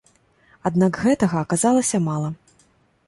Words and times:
Аднак 0.69 0.97
гэтага 1.03 1.37
аказалася 1.45 2.03
мала. 2.11 2.29